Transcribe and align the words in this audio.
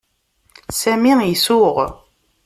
Sami 0.81 1.13
isuɣ. 1.33 1.75